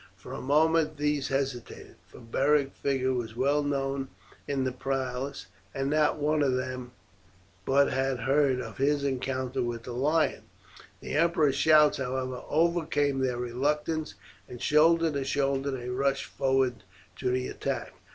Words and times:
For 0.15 0.33
a 0.33 0.41
moment 0.41 0.97
these 0.97 1.27
hesitated, 1.27 1.93
for 2.07 2.17
Beric's 2.21 2.75
figure 2.79 3.13
was 3.13 3.35
well 3.35 3.61
known 3.61 4.07
in 4.47 4.63
the 4.63 4.71
palace, 4.71 5.45
and 5.75 5.91
not 5.91 6.17
one 6.17 6.41
of 6.41 6.55
them 6.55 6.89
but 7.67 7.93
had 7.93 8.21
heard 8.21 8.59
of 8.59 8.77
his 8.77 9.03
encounter 9.03 9.61
with 9.61 9.83
the 9.83 9.93
lion. 9.93 10.41
The 11.01 11.13
emperor's 11.15 11.53
shouts, 11.53 11.99
however, 11.99 12.41
overcame 12.49 13.19
their 13.19 13.37
reluctance, 13.37 14.15
and 14.49 14.59
shoulder 14.59 15.11
to 15.11 15.23
shoulder 15.23 15.69
they 15.69 15.89
rushed 15.89 16.25
forward 16.25 16.81
to 17.17 17.29
the 17.29 17.47
attack. 17.49 17.93